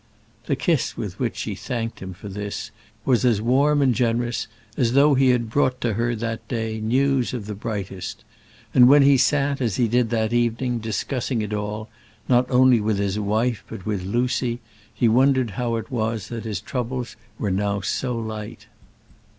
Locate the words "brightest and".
7.53-8.87